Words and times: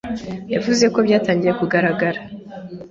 yavuze 0.53 0.85
ko 0.93 0.99
byatangiye 1.07 1.53
kugaragara 1.59 2.19